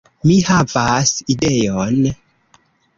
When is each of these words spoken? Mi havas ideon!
Mi 0.29 0.37
havas 0.47 1.13
ideon! 1.37 2.05